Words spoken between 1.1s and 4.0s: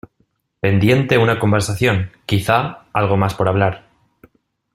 una conversación, quizá algo más por hablar.